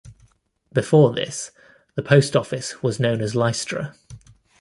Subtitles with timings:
[0.73, 1.51] Before this,
[1.93, 3.93] the post office was known as "Lystra".